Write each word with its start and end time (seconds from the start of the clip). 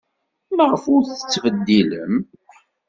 Maɣef 0.55 0.83
ur 0.93 1.01
t-tettbeddilem? 1.05 2.15